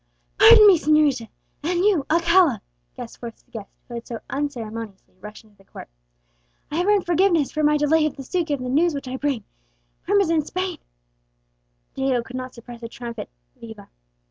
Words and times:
"Pardon 0.39 0.65
me, 0.65 0.79
señorita, 0.79 1.29
and 1.61 1.81
you, 1.81 2.07
Alcala," 2.09 2.63
gasped 2.97 3.19
forth 3.19 3.45
the 3.45 3.51
guest 3.51 3.69
who 3.87 3.93
had 3.93 4.07
so 4.07 4.19
unceremoniously 4.31 5.13
rushed 5.21 5.43
into 5.43 5.55
the 5.57 5.63
court; 5.63 5.87
"I 6.71 6.77
have 6.77 6.87
earned 6.87 7.05
forgiveness 7.05 7.51
for 7.51 7.61
my 7.61 7.77
delay 7.77 8.09
for 8.09 8.15
the 8.15 8.23
sake 8.23 8.49
of 8.49 8.61
the 8.61 8.67
news 8.69 8.95
which 8.95 9.07
I 9.07 9.17
bring. 9.17 9.43
Prim 10.01 10.19
is 10.19 10.31
in 10.31 10.43
Spain" 10.43 10.79
Diego 11.93 12.23
could 12.23 12.35
not 12.35 12.55
suppress 12.55 12.81
a 12.81 12.87
triumphant 12.87 13.29
viva. 13.55 13.89